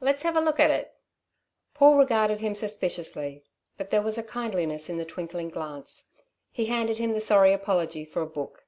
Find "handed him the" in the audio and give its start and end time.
6.66-7.20